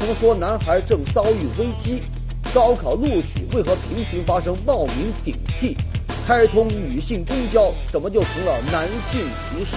[0.00, 2.02] 什么说男孩正遭遇危机？
[2.54, 5.76] 高考录取为何频频发生冒名顶替？
[6.26, 9.76] 开通女性公交怎么就成了男性歧视？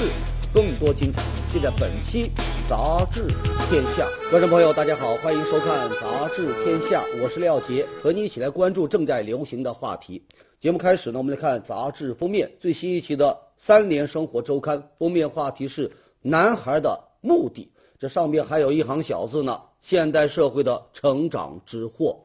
[0.54, 2.32] 更多精彩尽在本期
[2.70, 3.28] 《杂志
[3.70, 4.08] 天下》。
[4.32, 10.24] 观众朋友，大家好，欢迎收看《杂志天下》，我是廖杰，和你一起来关注正在流行的话题。
[10.62, 13.28] 节目开始呢，我们来看杂志封面，最新一期的
[13.58, 15.92] 《三联生活周刊》封面话题是
[16.24, 22.22] “男孩的目的”，这上面还有一行小字呢：“现代社会的成长之祸”。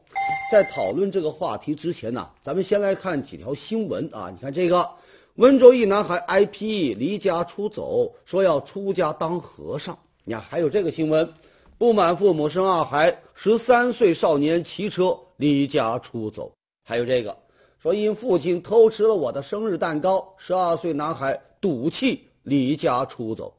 [0.51, 4.31] 在讨论这个话题之前呢，咱们先来看几条新闻啊。
[4.31, 4.89] 你看这个。
[5.35, 9.97] 温州一男孩 IP 离家出走，说要出家当和尚。
[10.25, 11.31] 你看，还有这个新闻：
[11.77, 16.51] 不满父母生二孩，十三岁少年骑车离家出走。
[16.83, 17.37] 还有这个，
[17.77, 23.53] 说因父亲偷吃了我的生日蛋糕，十二岁男孩赌气离家出走。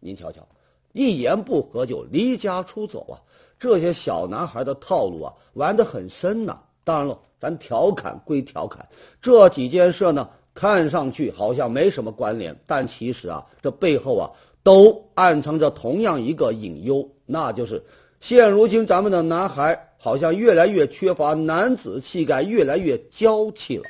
[0.00, 0.46] 您瞧瞧，
[0.92, 3.14] 一言不合就离家出走啊！
[3.62, 6.62] 这些小男孩的套路啊，玩得很深呐。
[6.82, 8.88] 当然了，咱调侃归调侃，
[9.20, 10.28] 这几件事呢。
[10.54, 14.30] 看上去好像没什么关联，但其实啊，这背后啊
[14.62, 17.84] 都暗藏着同样一个隐忧，那就是
[18.20, 23.84] 现如今咱们的男孩好像越来越缺乏男子气概，越来越娇气了。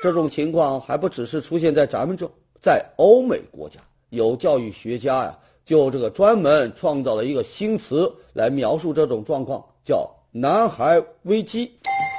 [0.00, 2.30] 这种情况还不只是出现在咱们这，
[2.62, 5.38] 在欧美国家，有教育学家呀，
[5.70, 11.74] 就这个专门创造了一个新词来描述这种状况，叫“男孩危机”，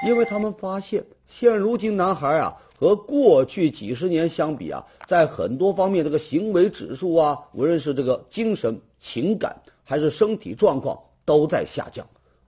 [0.08, 2.62] 因为他们发现现如今男孩啊。
[2.78, 12.08] 和过去几十年相比啊，在很多方面，这个行为指数啊，无论是这个精神、情感还是身体状况，都在下降。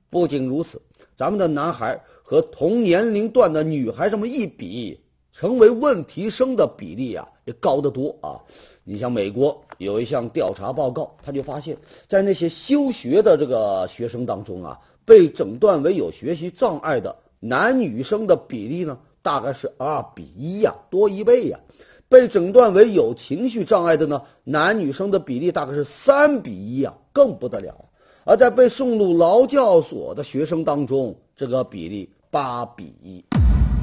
[0.09, 0.81] 不仅如此，
[1.17, 5.01] 咱们的男孩和同年龄段的女孩这么一比，
[5.33, 8.41] 成为问题生的比例啊，也高得多啊。
[8.85, 18.99] 你像美国有一项调查报告，他就发现，在那些休学的这个学生当中啊，被诊断为有学习障碍的男女生的比例呢。
[19.23, 21.61] 大概是二比一呀，多一倍呀。
[22.09, 27.85] 被诊断为有情绪障碍的呢，男女生的比例大概是三比一呀，更不得了。
[28.25, 33.23] 而在被送入劳教所的学生当中，这个比例八比一。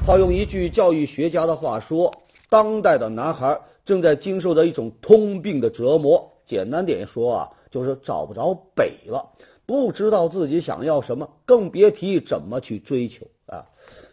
[0.06, 6.32] 套用一句教育学家的话说，当代的男孩正在经受着一种通病的折磨。
[6.46, 9.30] 简单点说啊，就是找不着北了，
[9.66, 13.66] 不知道自己想要什么，更别提怎么去追求啊。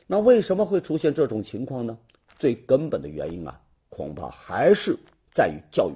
[0.05, 1.97] 那为什么会出现这种情况呢？
[2.37, 3.59] 最根本的原因啊，
[3.89, 4.99] 恐怕还是
[5.31, 5.93] 在于教育。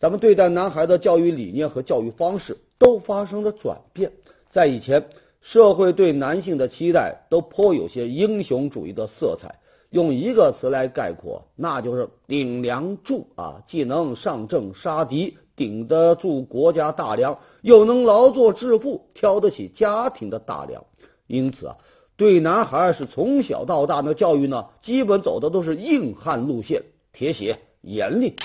[0.00, 4.12] 咱们对待男孩的教育理念和教育方式都发生了转变。
[4.50, 5.10] 在以前，
[5.40, 9.60] 社会对男性的期待都颇有些英雄主义的色彩。
[9.90, 20.84] 用一个词来概括，那就是顶梁柱啊，既能上阵杀敌，顶得住国家大梁，又能劳作致富，挑得起家庭的大梁。
[21.26, 21.76] 因此啊。
[22.18, 28.36] 对男孩是从小到大的教育呢，基本走的都是硬汉路线，铁血严厉。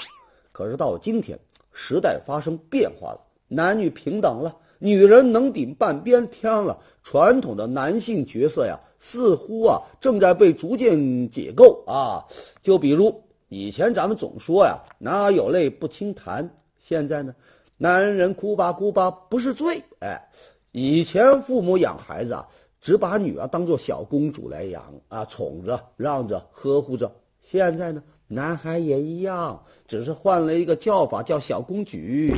[0.51, 1.39] 可是到了今天，
[1.71, 12.25] 时代发生变化了，男女平等了，女人能顶半边天了，传统的男性角色呀，似乎啊正在被逐渐解构啊。
[12.63, 16.49] 就比如以前咱们总说呀，男儿有泪不轻弹，
[16.79, 17.35] 现在呢，
[17.77, 19.83] 男人哭吧哭吧不是罪。
[19.99, 20.29] 哎，
[20.71, 22.47] 以前父母养孩子啊。
[22.83, 27.11] 只把女儿当做小公主来养啊，宠着、让着、呵护着。
[27.43, 32.33] 现在呢，男孩也一样，只是换了一个叫法，叫小公举。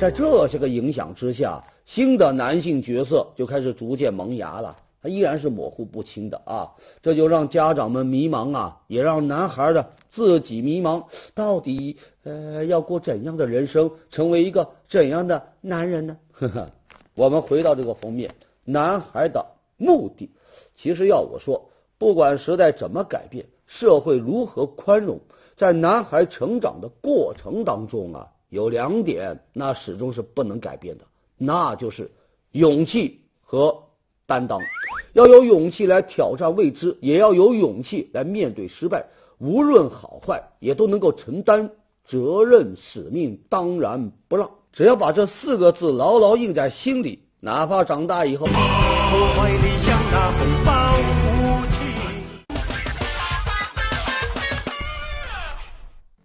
[0.00, 4.76] 在这些个影响之下，新的男性角色就开始逐渐萌芽了。
[5.00, 16.16] 他依然是模糊不清的啊，这就让家长们迷茫啊，也让男孩的自己迷茫，到底呃要过怎样的人生，成为一个怎样的男人呢？
[16.32, 16.70] 呵呵，
[17.14, 19.46] 我们回到这个封面，男孩的。
[19.82, 20.30] 目的，
[20.74, 21.69] 其实要我说，
[22.00, 25.20] 不管时代怎么改变，社会如何宽容，
[25.54, 31.04] 在男孩成长的过程当中啊，有两点那始终是不能改变的，
[31.36, 32.10] 那就是
[32.52, 33.82] 勇气和
[34.24, 34.60] 担当。
[35.12, 41.72] 要有勇气来挑战未知，也要有勇气来面对失败，无论好坏，也都能够承担
[42.06, 44.52] 责任使命，当然不让。
[44.72, 48.46] 只要把这四个字牢牢印在心里，哪怕长大以后。
[48.46, 48.54] 破
[49.34, 49.99] 坏理想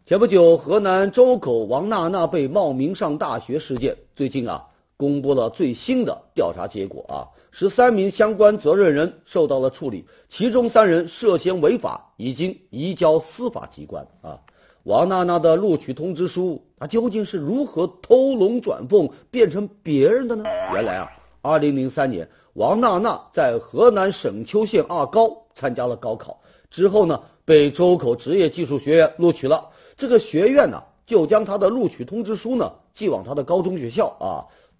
[0.08, 4.68] 前不久，河南周口王娜娜被冒名上大学事件，最近啊，
[4.98, 14.42] 公布了最新的调查结果啊，十三名相关责任人受到了处理，其中三人涉嫌违法，已经移交司法机关啊。
[14.84, 20.44] 王娜娜的录取通知书，她究竟是如何偷龙转凤变成别人的呢？
[20.72, 21.10] 原来啊。
[21.42, 29.70] 二零零三年，王娜娜在河南省丘县二高参加了高考，之后呢，被周口职业技术学院录取了。
[29.98, 34.30] 这个学院呢，就将他的录取通知书呢寄往他的高中学校啊。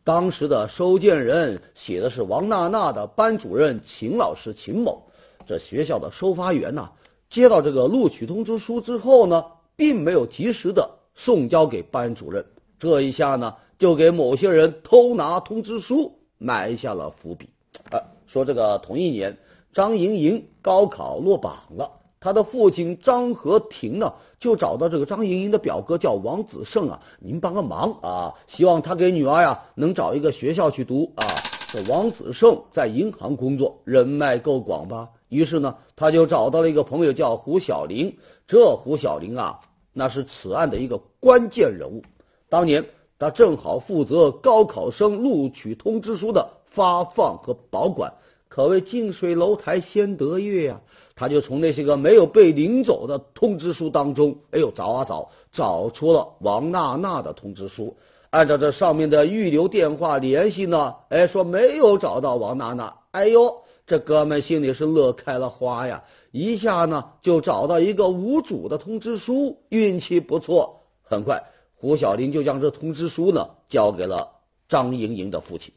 [0.04, 5.08] 当时的收件人写的是王娜娜的班主任秦老师秦某。
[5.46, 6.92] 这学校的收发员呢，
[7.30, 9.46] 接到这个录取通知书之后呢，
[9.76, 12.46] 并没有及时的送交给班主任，
[12.78, 16.20] 这一下呢，就给某些人偷拿通知书。
[16.38, 17.50] 埋下了伏笔。
[17.90, 19.38] 啊，说这个同一年，
[19.72, 21.92] 张莹莹高考落榜了，
[22.26, 31.28] 他的父亲张和庭呢，就找到这个张莹莹的表哥叫王子胜啊，您帮个忙啊，希望他给女儿呀能找一个学校去读啊。
[31.72, 35.10] 这王子胜在银行工作，人脉够广吧？
[35.30, 38.18] 于是呢，他就找到了一个朋友叫胡小玲。
[38.48, 39.60] 这胡小玲啊，
[39.94, 42.02] 那是此案的一个关键人物。
[42.50, 42.86] 当年。
[43.18, 48.16] 他正好负责高考生录取通知书的发放和保管，
[48.56, 50.82] 可谓近水楼台先得月呀。
[51.14, 57.98] 他就从那些个没有被领走的通知书当中，哎呦找啊找，找出了王娜娜的通知书。
[58.30, 63.00] 按照这上面的预留电话联系呢，哎说没有找到王娜娜。
[63.12, 70.84] 哎呦，这哥们心里是乐开了花呀，一下呢就找到一个无主的通知书，运气不错。
[71.02, 71.44] 很快。
[71.74, 74.32] 胡小林就将这通知书呢交给了
[74.70, 75.74] 张莹莹的父亲。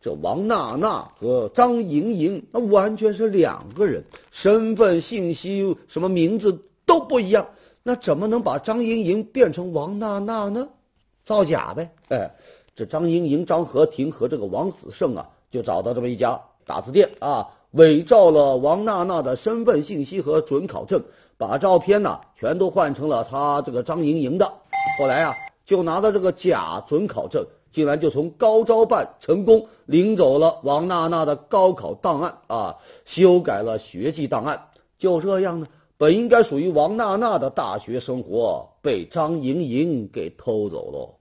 [0.00, 7.48] 这王娜娜和张莹莹那完全是两个人，身份信息什么名字都不一样，
[7.82, 10.68] 那怎么能把张莹莹变成王娜娜呢？
[11.24, 11.90] 造假呗！
[12.08, 12.36] 哎，
[12.76, 21.02] 这张莹莹、张和婷和这个王子胜啊，就找到这么一家打字店啊，伪造了王娜娜的身份信息和准考证，
[21.36, 24.52] 把照片呢全都换成了他这个张莹莹的。
[25.00, 25.34] 后来啊，
[25.64, 27.46] 就拿到这个假准考证，
[27.76, 34.68] 竟然就从高招办成功领走了王娜娜的高考档案啊，修改了学籍档案。
[34.98, 35.66] 就这样呢，
[35.98, 41.18] 本应该属于王娜娜的大学生活被张莹莹给偷走了。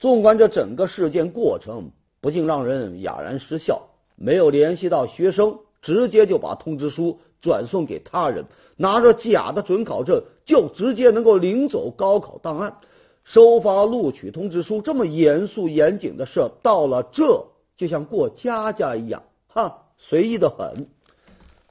[0.00, 3.82] 纵观这整个事件过程，不禁让人哑然失笑。
[4.16, 8.46] 没有联系到学生，直接就把通知书转送给他人，
[8.76, 12.78] 拿着假的准考证就直接能够领走高考档案。
[13.24, 17.46] 收发录取通知书这么严肃严谨的事，到了这
[17.76, 20.86] 就像过家家一样，哈，随意的很。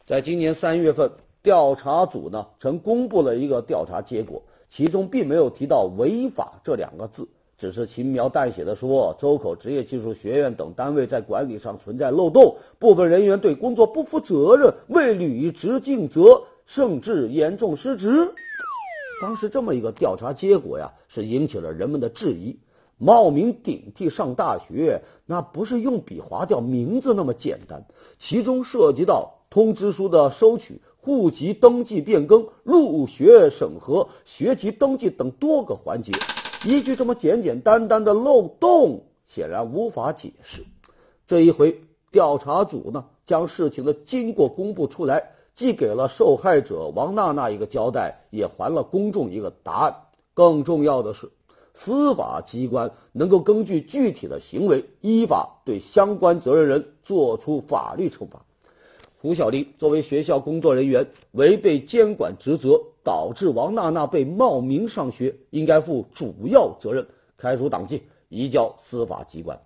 [0.05, 1.11] 在今年三月份，
[1.43, 7.27] 调查组呢曾公布了一个调查结果，其中并没有提到违法这两个字，
[7.57, 18.33] 只是轻描淡写的说周口职业技术学院等单位在管理上存在漏洞，部分人员对工作不负责任，未履职尽责，甚至严重失职。
[19.21, 22.59] 当时这么一个调查结果呀，是引起了人们的质疑。
[22.97, 27.85] 冒名顶替上大学，那不是用笔划掉名字那么简单，
[28.19, 36.11] 其中涉及到通知书的收取、户籍登记变更、入学审核、学籍登记等多个环节。
[36.63, 40.65] 一句这么简简单单的漏洞，显然无法解释。
[41.25, 41.81] 这一回，
[42.11, 45.31] 调查组呢将事情的经过公布出来。
[45.55, 49.95] 既给了受害者王娜娜一个交代，也还了公众一个答案。
[50.33, 51.29] 更重要的是，
[51.73, 58.45] 司法机关能够根据具体的行为，依法对相关责任人作出法律惩罚。
[59.21, 69.61] 胡小玲作为学校工作人员，违背监管职责，导致王娜娜被冒名上学，应该负主要责任，开除党籍，移交司法机关。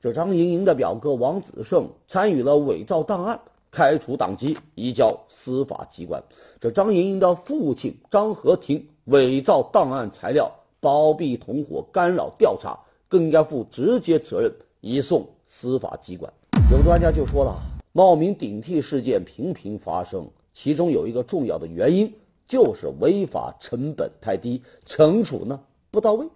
[0.00, 3.40] 这张莹莹的表哥王子胜参与了伪造档案。
[3.74, 6.22] 开除党籍，移交司法机关。
[6.60, 16.32] 这张莹莹的父亲张和庭伪造档案材料，包庇同伙，干扰调查，更应该负直接责任，移送司法机关。
[16.70, 17.60] 有专家就说了，
[17.92, 22.14] 冒名顶替事件频频发生，其中有一个重要的原因，
[22.46, 26.28] 就是违法成本太低，惩处呢不到位。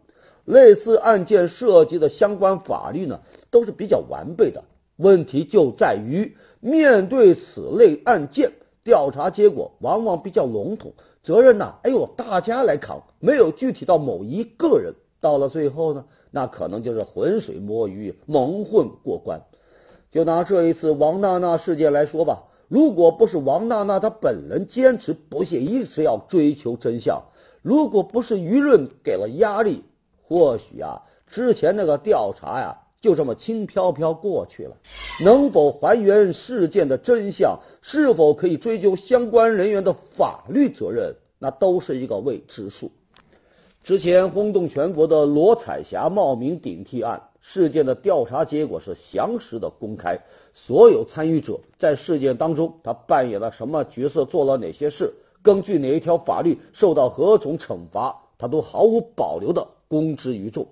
[0.44, 4.64] 类似案件涉及的相关法律呢，都是比较完备的。
[4.96, 8.52] 问题就在于，面对此类案件，
[8.84, 14.94] 调查结果往往比较笼统，责任呢，哎呦，大家来扛，没有具体到某一个人。
[15.20, 19.42] 到了最后呢，那可能就是浑水摸鱼，蒙混过关。
[20.10, 27.24] 就拿这一次王娜娜事件来说吧，如果不是王娜娜她本人坚持不懈，一直要追求真相，
[27.62, 29.84] 如果不是舆论给了压力，
[30.22, 32.78] 或许啊，之前那个调查呀。
[33.00, 34.76] 就这么轻飘飘过去了，
[35.24, 42.90] 能否还原事件的真相，是否可以追究相关人员的法律责任，那都是一个未知数。
[43.84, 50.18] 之前轰动全国的罗彩霞冒名顶替案，事件的调查结果是详实的公开，
[50.52, 60.66] 所有参与者在事件当中他扮演了什么角色，做了哪些事，根据哪一条法律受到何种惩罚，他都毫无保留的公之于众。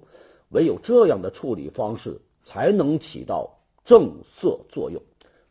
[0.50, 5.02] 唯有这样的处理方式，才能起到正色作用。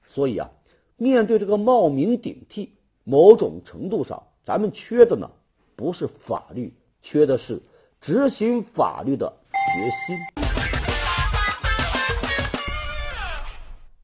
[0.08, 0.50] 所以啊，
[0.98, 2.74] 面对这个冒名顶替，
[3.04, 5.32] 某种程度上，咱们缺的呢，
[5.76, 7.62] 不是法律，缺的是
[8.00, 10.18] 执行法律的决心。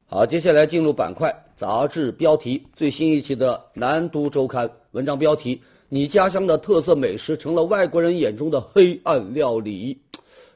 [0.08, 10.02] 好，接下来进入板块，杂志标题，最新一期的《南都周刊》文章标题：你家乡的特色美食成了外国人眼中的黑暗料理。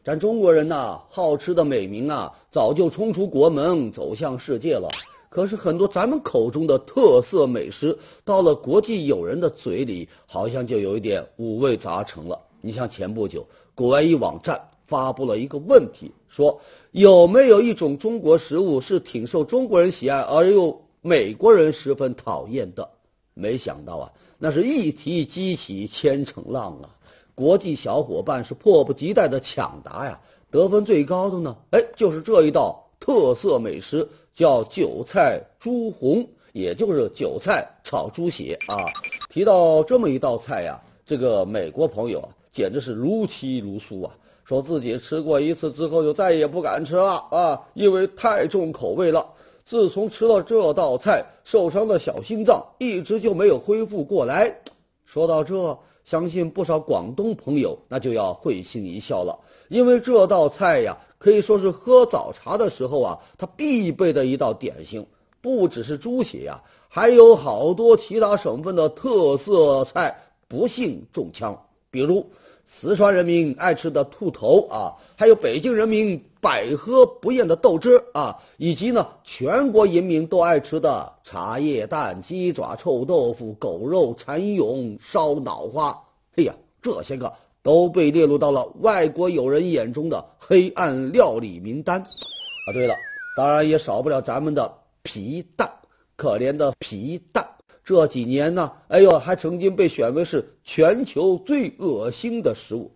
[0.06, 4.88] 咱中国人呐，好吃的美名啊，早就冲出国门，走向世界了。
[5.30, 12.40] 可是很多咱们口中的特色美食，到了国际友人的嘴里，好像就有一点五味杂陈了。
[12.62, 22.90] 你像前不久，国外一网站发布了一个问题，说有没有一种中国食物是挺受中国人喜爱，而又美国人十分讨厌的？
[23.34, 26.94] 没想到啊，那是一提激起千层浪啊！
[27.36, 38.88] 国际小伙伴是迫不及待的抢答呀，得分最高的呢，哎，就是这一道特色美食，叫韭菜猪红，也就是韭菜炒猪血啊。
[39.30, 44.12] 提到这么一道菜呀，这个美国朋友啊，简直是如泣如诉啊，
[44.46, 49.34] 说自己吃过一次之后就再也不敢吃了啊，因为太重口味了。
[49.65, 54.62] 自从吃了这道菜，受伤的小心脏一直就没有恢复过来。
[55.04, 55.80] 说到这。
[56.06, 65.08] 相信不少广东朋友那就要会心一笑了，因为这道菜呀，可以说是喝早茶的时候啊，它必备的一道点心。
[65.42, 72.32] 不只是猪血呀，还有好多其他省份的特色菜不幸中枪，比如
[72.66, 86.04] 四川人民爱吃的兔头啊，还有北京人民百喝不厌的豆汁啊，以及呢全国人民都爱吃的茶叶蛋、鸡爪、臭豆腐、狗肉蚕蛹、烧脑花。
[86.36, 87.34] 哎呀，这些个
[87.64, 92.02] 都被列入到了外国友人眼中的黑暗料理名单。
[92.02, 92.94] 啊，对了，
[93.36, 95.72] 当然也少不了咱们的皮蛋，
[96.16, 97.56] 可怜的皮蛋。
[97.84, 102.92] 这几年呢，哎呦，还曾经被选为是全球最恶心的食物。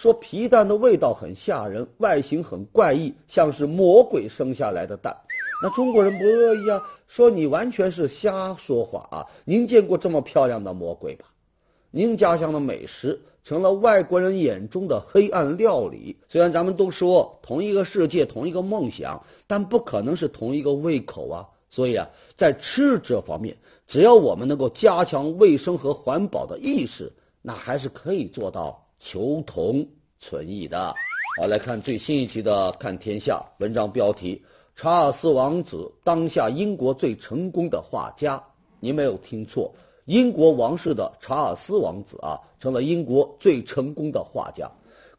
[0.00, 5.14] 说皮蛋的味道很吓人，外形很怪异，像是魔鬼生下来的蛋。
[5.62, 9.26] 那中国人不乐意啊，说你完全是瞎说话啊！
[9.44, 11.26] 您见过这么漂亮的魔鬼吗？
[11.90, 16.16] 您家乡的美食成了外国人眼中的黑暗料理。
[16.28, 21.48] 虽然咱们都说同一个世界、同一个梦想，但不可能是同一个胃口啊。
[21.68, 28.86] 所以啊，在吃这方面，只要我们能够加强卫生和环保的意识，那还是可以做到。
[29.00, 29.88] 求同
[30.18, 30.94] 存异的，
[31.40, 34.42] 好来看最新一期的《看天下》文章标题：
[34.76, 38.44] 查尔斯王子当下英国最成功的画家。
[38.78, 44.70] 您没有听错，英国王室的查尔斯王子啊，成了英国最成功的画家。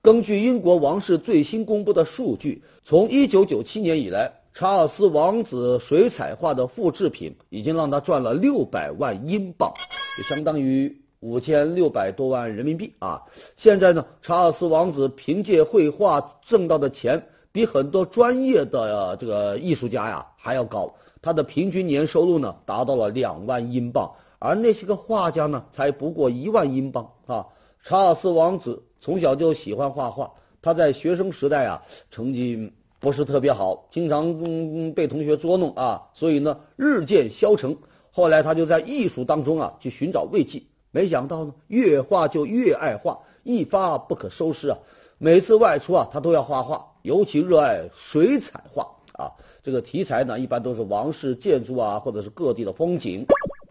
[0.04, 9.74] 根据英国王室最新公布的数据，从1997年以来，查尔斯王子水彩画的复制品已经让他赚了六百万英镑，
[10.18, 11.01] 就相当于。
[11.22, 13.22] 五千六百多万人民币啊！
[13.56, 20.96] 现在呢，查尔斯王子凭借绘画挣到的钱，比很多专业的这个艺术家呀还要高。
[21.22, 27.46] 他的平均年收入呢，达到了两万英镑，而那些个画家呢，才不过一万英镑啊！
[27.84, 30.32] 查尔斯王子从小就喜欢画画，
[30.64, 37.78] 他在学生时代啊，成绩不是特别好，经常被同学捉弄啊，所以呢，日渐消沉。
[38.12, 40.64] 后来他就在艺术当中啊，去寻找慰藉。
[40.92, 44.78] 没想到呢，越画就越爱画，一发不可收拾啊！
[45.18, 49.32] 每次外出啊，他都要画画，尤其热爱水彩画啊。
[49.64, 53.26] 这个题材呢，一般都是王室建筑啊，或者是各地的风景。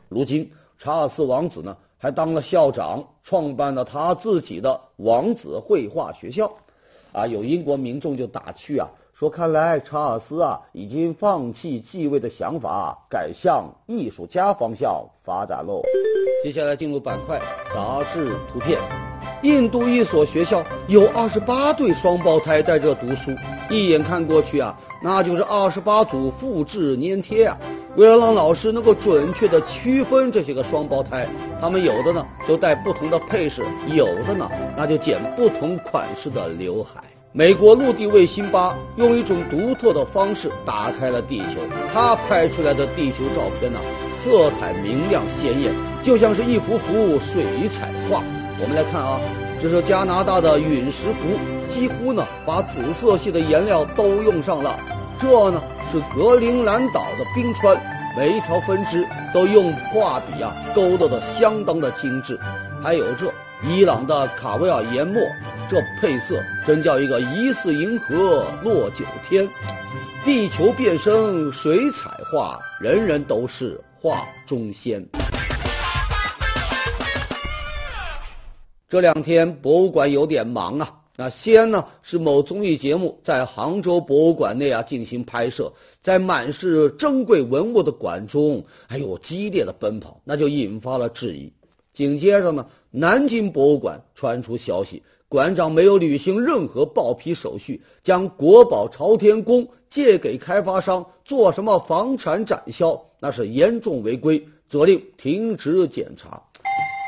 [0.08, 6.54] 如今，查尔斯王子呢，还当了校长，创办了他自己的王子绘画学校。
[7.12, 8.88] 啊，有英国民众就打趣啊。
[9.12, 15.82] 说，看来查尔斯啊已经放弃继位的想法，改向艺术家方向发展喽。
[16.42, 17.38] 接下来进入板块，
[17.74, 18.78] 杂志图片。
[19.42, 23.30] 印度一所学校有二十八对双胞胎在这读书，
[23.68, 27.58] 一眼看过去啊，那就是二十八组复制粘贴啊。
[27.94, 31.28] 为了让老师能够准确的区分这些个双胞胎，
[31.60, 37.09] 他们有的呢就戴不同的配饰，有的呢那就剪不同款式的刘海。
[37.32, 41.60] 美国陆地卫星八用一种独特的方式打开了地球，
[41.92, 43.78] 它拍出来的地球照片呢，
[44.20, 45.72] 色彩明亮鲜艳，
[46.02, 48.24] 就像是一幅幅水彩画。
[48.60, 49.20] 我们来看啊，
[49.60, 54.76] 这是加拿大的陨石湖，几乎呢把紫色系的颜料都用上了。
[55.16, 57.80] 这呢是格陵兰岛的冰川，
[58.16, 62.36] 每一条分支都用画笔啊勾勒的相当的精致。
[62.82, 65.20] 还有这伊朗的卡维尔研墨，
[65.68, 69.46] 这配色真叫一个疑似银河落九天。
[70.24, 75.06] 地球变身水彩画，人人都是画中仙。
[78.88, 80.96] 这两天博物馆有点忙啊。
[81.16, 91.52] 那先呢是某综艺节目在杭州博物馆内啊进行拍摄，在满是珍贵文物的馆中，哎呦激烈的奔跑，那就引发了质疑。
[92.00, 106.44] 紧接着呢，南京博物馆传出消息，馆长没有履行任何报批手续，将国宝朝天宫借给开发商做什么房产展销，那是严重违规，责令停止检查。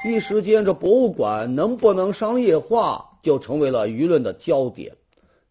[0.06, 3.12] 一时间，这博物馆能不能商业化？
[3.22, 4.96] 就成为了舆论的焦点。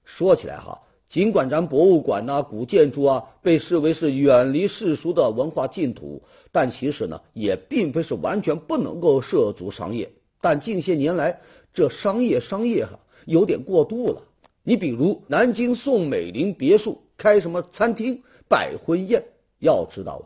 [0.05, 0.81] 说起来哈，
[1.11, 10.13] 尽管咱博物馆呐、古建筑啊被视为是远离世俗的文化净土，但其实呢，也并非是完全不能够涉足商业。
[10.39, 11.41] 但近些年来，
[11.73, 14.21] 这商业商业哈有点过度了。
[14.63, 19.25] 你比如南京宋美龄别墅开什么餐厅、摆婚宴，
[19.59, 20.23] 要知道啊，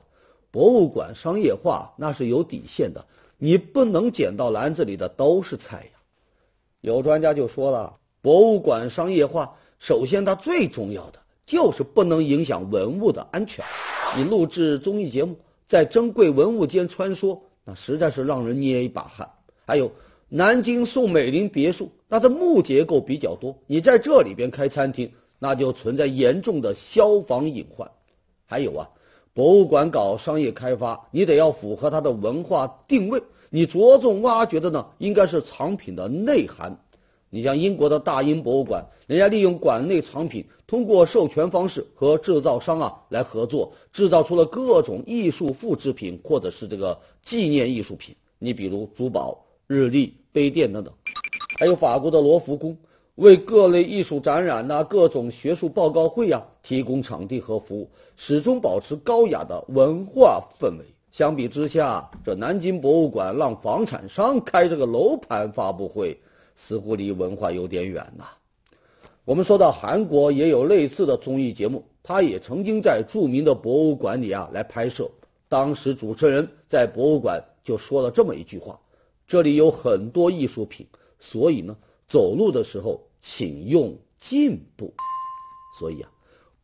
[0.51, 3.08] 博物馆商业化那是有底线的，
[3.39, 6.00] 你不能捡到篮子里的都是菜呀。
[6.82, 13.65] 有专家就说了，博物馆商业化，首先它最重要的就是不能影响文物的安全。
[14.17, 19.29] 你录制综艺节目，在珍贵文物间穿梭，那实在是让人捏一把汗。
[19.65, 19.91] 还有
[20.29, 27.91] 南京宋美龄别墅，它的木结构比较多，你在这里边开餐厅，那就存在严重的消防隐患。
[28.46, 28.89] 还有啊，
[29.34, 33.22] 博物馆搞商业开发，你得要符合它的文化定位。
[33.50, 36.79] 你着重挖掘的呢，应该是藏品的内涵。
[37.35, 48.15] 你像英国的大英博物馆，人家利用馆内藏品，通过授权方式和制造商啊来合作，制造出了各种艺术复制品或者是这个纪念艺术品。
[48.39, 50.93] 你比如珠宝、日历、杯垫等等。
[51.59, 52.77] 还有法国的罗浮宫，
[53.15, 60.85] 为各类艺术展览呐、各种学术报告会呀提供场地和服务，始终保持高雅的文化氛围。
[61.11, 66.21] 相比之下，这南京博物馆让房产商开这个楼盘发布会，
[66.55, 68.25] 似乎离文化有点远呐。
[69.24, 75.11] 我们说到韩国也有类似的综艺节目，他也曾经在著名的博物馆里啊来拍摄。
[75.50, 78.79] 当时主持人在博物馆就说了这么一句话
[79.27, 80.87] ：“这里有很多艺术品，
[81.20, 84.94] 所以呢，走路的时候请用进步。”
[85.79, 86.11] 所以啊，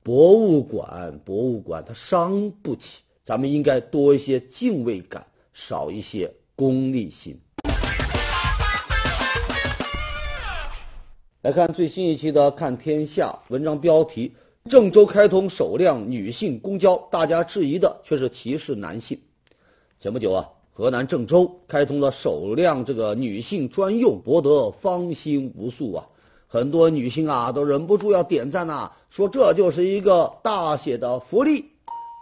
[0.03, 3.03] 博物馆，博物馆它伤不起。
[3.23, 7.39] 咱们应该多一些敬畏感，少一些功利心。
[11.41, 14.33] 来看最新一期的《看天下》文章标题：
[14.69, 19.21] 郑州开通首辆女性公交，大家质疑的却是歧视男性。
[19.99, 26.07] 前不久啊，河南郑州开通了首辆这个女性专用，博得芳心无数啊！
[26.45, 31.71] 很多女性啊都忍不住要点赞呐，说这就是一个大写的福利。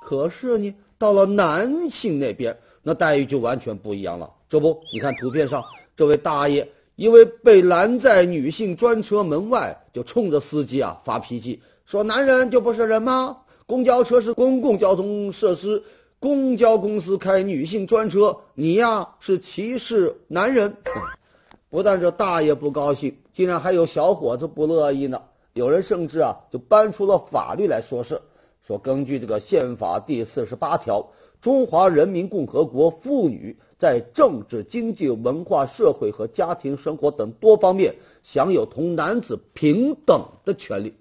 [0.01, 0.73] 可是呢？
[0.97, 4.31] 到了男性那边，那待遇就完全不一样了。
[4.47, 5.65] 这不，你看图片上
[5.97, 13.37] 这位大爷，因为被拦在女性专车门外，就冲着司机啊发脾气，说：“男人就不是人吗？
[13.65, 15.83] 公交车是公共交通设施，
[16.19, 20.75] 公交公司开女性专车，你呀是歧视男人。”
[21.71, 25.21] 不但这大爷不高兴，竟然还有小伙子不乐意呢。
[25.53, 28.21] 有人甚至啊就搬出了法律来说事。
[28.67, 40.93] 说，根据这个宪法第四十八条，中华人民共和国妇女在政治、经济、文化、社会和家庭生活等多方面享有同男子平等的权利。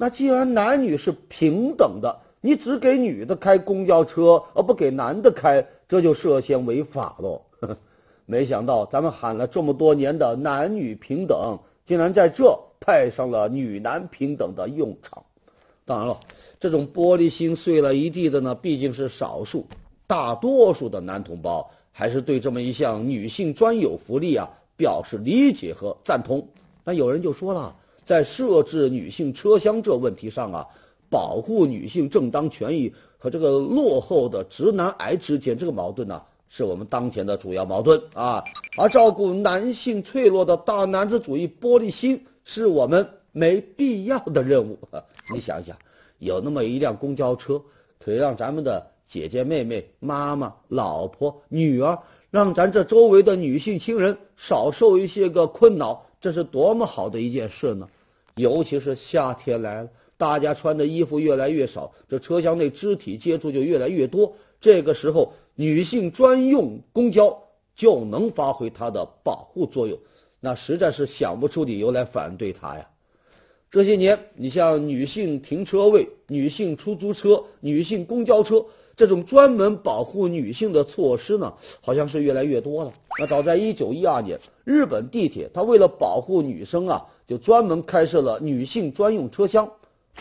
[0.00, 7.42] 那既然男女是平等的，你只给女的开公交车，而不给男的开，这就涉嫌违法喽。
[8.26, 15.22] 没想到咱们喊了这么多年的男女平等，竟然在这派上了女男平等的用场。
[15.84, 16.18] 当然了。
[16.58, 19.66] 这种玻璃心碎了一地的呢，毕竟是少数，
[20.06, 26.48] 大多数的男同胞还是对这么一项女性专有福利啊表示理解和赞同。
[26.84, 30.66] 那有人就说了，在设置女性车厢这问题上啊，
[31.08, 38.44] 保护女性正当权益和这个落后的直男癌之间这个矛盾呢，是我们当前的主要矛盾啊。
[38.76, 44.78] 而照顾男性脆弱的大男子主义玻璃心，是我们没必要的任务。
[45.32, 45.78] 你想想。
[46.18, 47.62] 有那么一辆公交车，
[47.98, 57.88] 可以让咱们的姐姐、妹妹、妈妈、老婆、女儿，让咱这周围的女性亲人少受一些个困扰，这是多么好的一件事呢？
[58.34, 59.88] 尤其是夏天来了，
[60.18, 64.34] 大家穿的衣服越来越少，这车厢内肢体接触就越来越多。
[64.60, 70.00] 这个时候，女性专用公交就能发挥它的保护作用。
[70.40, 72.88] 那实在是想不出理由来反对它呀。
[73.70, 78.66] 这些年，你像女性停车位、女性出租车、女性公交车
[78.96, 82.92] 这种专门保护女性的措施呢，好像是越来越多了。
[83.20, 89.70] 那早在一九一二年，日本地铁它为了保护女生啊，就专门开设了女性专用车厢。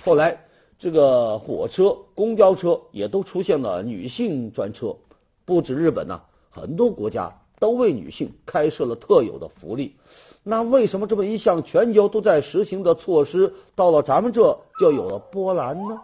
[0.04, 0.46] 后来，
[0.78, 4.98] 这个火车、公交车也都出现了女性专车。
[5.46, 9.96] 不止日本呐，很多国家都为女性开设了特有的福利。
[10.44, 16.02] 那为什么这么一项全球都在实行的措施，到了咱们这就有了波澜呢？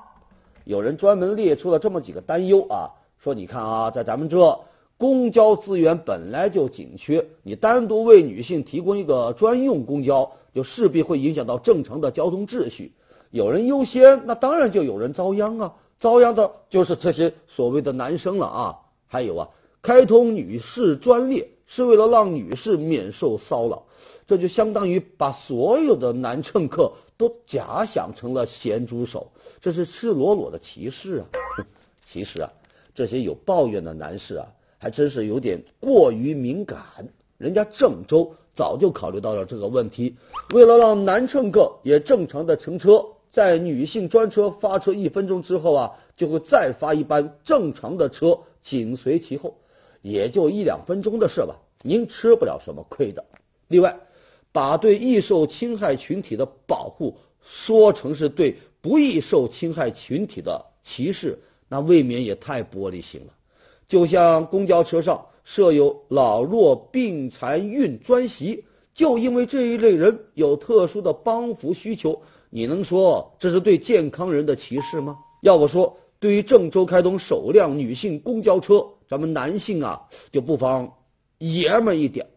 [0.72, 4.62] 有人专门列出了这么几个担忧啊，说你看啊，在咱们这
[4.98, 12.94] 公交资源本来就紧缺，你单独为女性提供一个专用公交，就势必会影响到正常的交通秩序。
[13.32, 18.80] 有人优先，那当然就有人遭殃啊，遭殃的就是这些所谓的男生了啊。
[19.08, 19.50] 还有啊，
[19.82, 23.84] 开通女士专列是为了让女士免受骚扰。
[24.26, 31.26] 这就相当于把所有的男乘客都假想成了咸猪手，这是赤裸裸的歧视啊！
[32.04, 32.52] 其实啊，
[32.96, 34.48] 这些有抱怨的男士啊，
[34.80, 36.80] 还真是有点过于敏感。
[37.38, 40.16] 人家郑州早就考虑到了这个问题，
[40.54, 49.58] 为了让男乘客也正常的乘车，在女性专车发车一分钟之后啊，就会再发一班正常的车紧随其后，
[50.02, 53.24] 也就一两分钟的事吧，您吃不了什么亏的。
[53.68, 54.00] 另外。
[54.54, 61.40] 把对易受侵害群体的保护说成是对不易受侵害群体的歧视，
[61.70, 63.34] 那未免也太玻璃心了。
[63.88, 75.18] 就像公交车上设有老弱病残孕专席，就因为这一类人有特殊的帮扶需求，你能说这是对健康人的歧视吗？
[75.42, 80.94] 要我说，对于郑州开通首辆女性公交车，咱们男性啊就不妨
[81.38, 82.28] 爷们一点。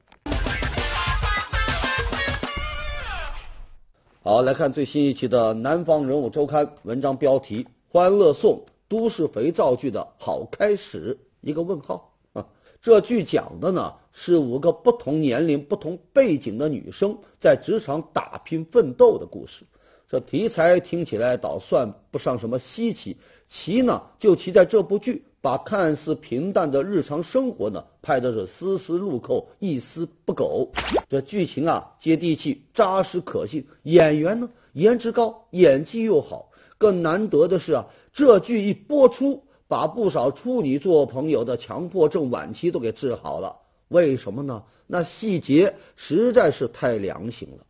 [4.26, 11.18] 好，来看最新一期的《南方人物周刊》文章标题：《欢乐颂都市肥皂剧的好开始》。
[11.42, 12.46] 一个问号啊！
[12.80, 19.66] 这剧讲的呢是五个不同年龄、不同背景的女生在职场打拼奋斗的故事。
[20.08, 25.26] 这题材听起来倒算不上什么稀奇，奇呢就奇在这部剧。
[25.44, 30.72] 把看似平淡的日常生活呢拍的是丝丝入扣，一丝不苟。
[31.06, 36.48] 这剧情啊接地气、扎实可信，演员呢颜值高，演技又好。
[36.78, 43.56] 更难得的是啊，这剧一播出，把不少处女座朋友的强迫症晚期都给治好了。
[43.88, 44.62] 为什么呢？
[44.86, 47.66] 那细节实在是太良心了。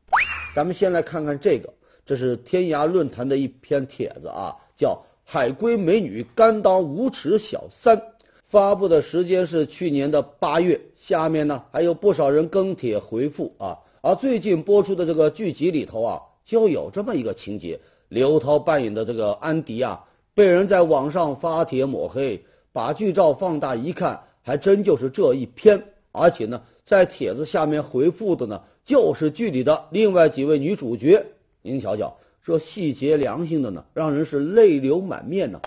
[0.54, 1.74] 咱们先来看看这个，
[2.06, 5.06] 这是天涯论坛的一篇帖子啊，叫。
[5.24, 8.02] 海归美女甘当无耻小三，
[8.48, 10.82] 发布的时间是去年的八月。
[10.96, 13.78] 下面呢还有不少人跟帖回复啊。
[14.00, 25.84] 而最近播出的这个剧集里头啊，就有这么一个情节：刘涛扮演的这个安迪啊，被人在网上发帖抹黑，把剧照放大一看，还真就是这一篇。
[26.12, 31.26] 而且呢，在帖子下面回复的呢，就是剧里的另外几位女主角。
[31.62, 32.18] 您瞧瞧。
[32.44, 35.60] 这细节良心的呢，让人是泪流满面呢。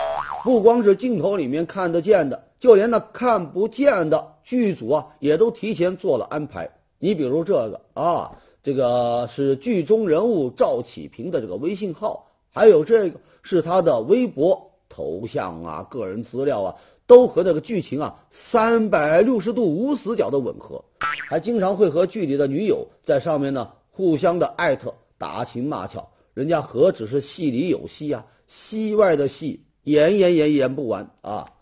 [0.44, 6.70] 不光是镜头里面看得见的，就连那看不见的剧组啊，也都提前做了安排。
[7.00, 16.76] 你比如这个啊，这个是剧中人物赵启平的这个微信号，还有这个是他的微博头像啊，个人资料啊，
[17.08, 20.86] 都和那个剧情啊三百六十度无死角的吻合。
[21.28, 26.10] 还经常会和剧里的女友在上面呢互相的艾特打情骂俏。
[26.38, 31.54] 人家何止是戏里有戏啊，戏外的戏演演演演不完啊！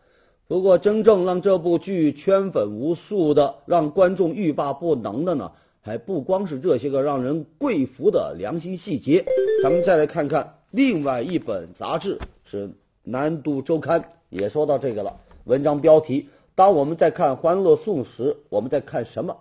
[0.49, 9.23] 不过真正让这部剧圈粉无数的，让观众欲罢不能的呢，还不光是这些个让人跪服的良心细节。
[9.63, 12.67] 咱们再来看看另外一本杂志，是
[13.01, 15.21] 《南都周刊》，也说到这个了。
[15.45, 19.37] 文章标题：当我们在看《欢乐颂》时，我们在看什么？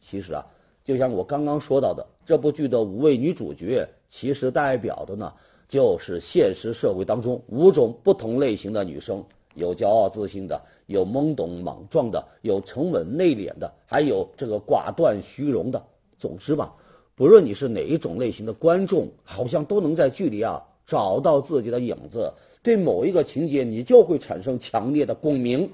[0.00, 0.46] 其实啊，
[0.84, 3.88] 就像我刚刚说到的，这部剧的五位女主角。
[4.08, 5.32] 其实代表的呢，
[5.68, 15.84] 就是现实社会当中五种不同类型的女生，有骄傲自信的，有懵懂莽撞的，有沉稳内敛的，还有这个寡断虚荣的。
[16.18, 16.74] 总之吧，
[17.14, 25.70] 不论你是哪一种类型的观众，好像都能在剧里啊找到自己的影子，对某一个情节你就会产生强烈的共鸣。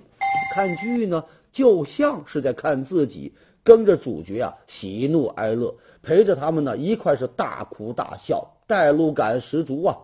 [0.54, 3.32] 看剧呢，就像是在看自己。
[3.64, 8.56] 跟着主角啊，喜怒哀乐，陪着他们呢一块是大哭大笑。
[8.66, 9.98] 代入感十足啊。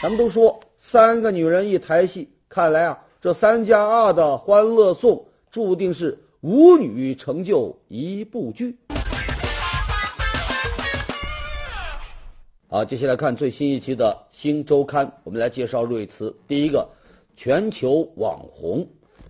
[0.00, 5.16] 咱们都说三个女人一台戏，看来啊，这三加二的《欢乐颂》
[5.50, 8.78] 注定是舞女成就一部剧。
[12.68, 16.36] 好，接下来看最新一期的《新周刊》，我们来介绍瑞词。
[16.46, 16.90] 第一个，
[17.36, 18.86] 全球网红，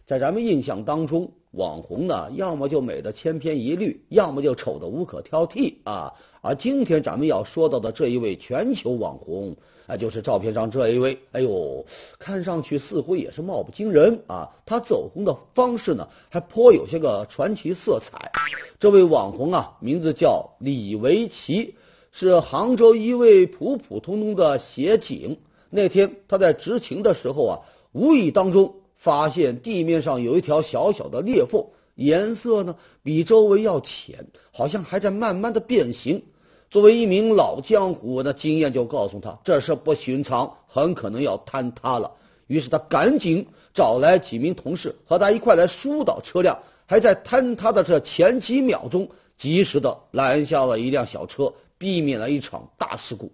[0.06, 6.14] 在咱们印象当中，网红呢，要么就美的千篇一律，要么就丑的无可挑剔啊。
[6.40, 11.20] 而今天咱们要说到的这一位全球网红，啊，就是照片上这一位。
[11.32, 11.84] 哎呦，
[12.18, 14.50] 看上去似乎也是貌不惊人啊。
[14.66, 18.32] 他走红的方式呢，还颇有些个传奇色彩。
[18.80, 21.76] 这位网红啊，名字叫李维奇。
[22.14, 25.38] 是杭州一位普普通通的协警。
[25.70, 27.60] 那天他在执勤的时候啊，
[27.92, 36.22] 无意当中发现地面上有一条小小的裂缝，颜色呢比周围要浅，好像还在慢慢的变形。
[36.70, 42.12] 作为一名老江湖，那经验就告诉他这事不寻常，很可能要坍塌了。
[42.46, 51.52] 于是他赶紧找来几名同事和他一块来疏导车辆，还在坍塌的这前几秒钟，及时的拦下了一辆小车。
[51.82, 53.32] 避免了一场大事故。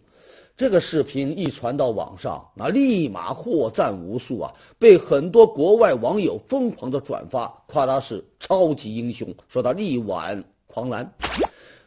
[0.58, 11.12] 这个视频一传到网上，那立马获赞无数啊，被很多国外网友疯狂的转发，夸他是超级英雄，说他力挽狂澜。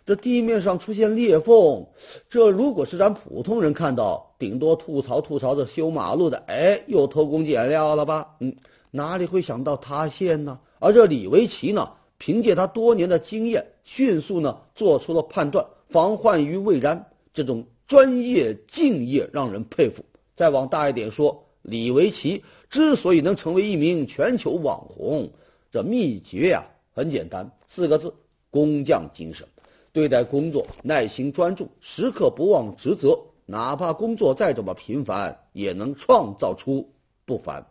[0.06, 1.88] 这地面上出现裂缝，
[2.30, 8.38] 这如果是咱普通人看到，顶多吐槽吐槽这修马路的，哎，又偷工减料了吧？
[8.40, 8.56] 嗯，
[8.90, 10.60] 哪里会想到塌陷呢？
[10.80, 15.66] 而这李维奇呢，凭借他多年的经验，迅速呢做出了判断。
[15.90, 20.06] 防患于未然，这种专业敬业让人佩服。
[20.38, 25.32] 再往大一点说，李维奇之所以能成为一名全球网红，
[25.72, 28.14] 这秘诀呀很简单，四个字：
[28.50, 29.50] 工匠精神。
[29.92, 36.94] 对待工作耐心专注，时刻不忘职责，哪怕工作再怎么平凡，也能创造出
[37.26, 37.68] 不凡。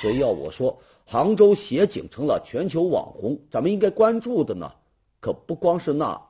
[0.00, 4.72] 所以要我说，杭州协警成了全球网红，咱们应该关注的呢，
[5.20, 6.22] 可不光是那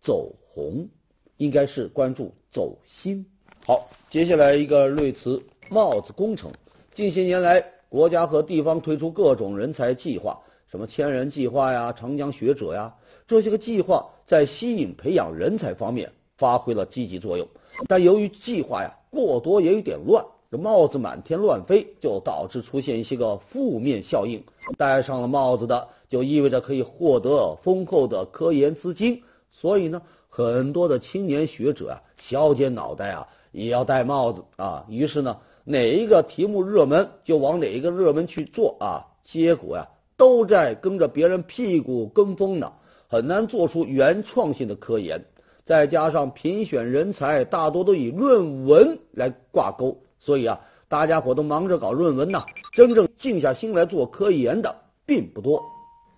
[0.00, 0.36] 走。
[0.54, 0.88] 红
[1.36, 3.26] 应该是关注走心。
[3.64, 6.52] 好，接下来一个瑞词帽子工程。
[6.94, 12.94] 近些年来，国家和地方推出各种人才计划，什么千人计划呀、长江学者呀，
[13.26, 17.48] 这些个计划在吸引培养人才方面发挥了积极作用。
[17.88, 24.44] 但由于计划呀过多也有点乱，这帽子满天乱飞，就导致出现一些个负面效应。
[24.78, 30.02] 戴上了帽子的，就意味着可以获得丰厚的科研资金，所以呢。
[30.36, 34.84] 很多的青年学者啊，削尖脑袋啊，也要戴帽子啊。
[34.90, 39.16] 于是呢，哪一个题目热门，就往哪一个热门去做啊。
[39.24, 42.74] 结果呀，都在跟着别人屁股跟风呢，
[43.08, 45.24] 很难做出原创性的科研。
[45.64, 52.44] 再加上评选人才大多都以论文来挂钩，所以啊，大家伙都忙着搞论文呢，
[52.74, 55.62] 真正静下心来做科研的并不多。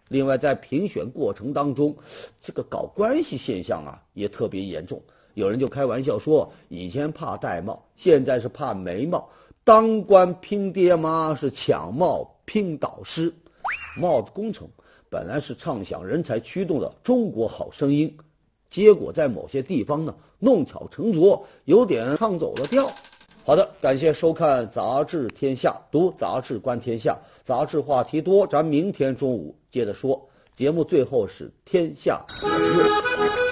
[0.08, 1.96] 另外，在评选过程当中，
[2.40, 5.02] 这个搞关系现象啊也特别严重。
[5.34, 9.28] 有人就开玩笑说，以前怕戴帽，现在是怕眉毛。
[9.64, 13.34] 当官拼爹妈，是抢帽拼导师。
[14.00, 14.68] 帽子工程
[15.10, 18.16] 本来是畅想人才驱动的中国好声音，
[18.70, 22.92] 结果在某些地方呢，弄巧成拙，有点唱走了调。
[23.48, 30.28] 好的，感谢收看《杂志天下》，读杂志观天下，杂志话题多，咱明天中午接着说。
[30.54, 33.47] 节目最后是天下言论。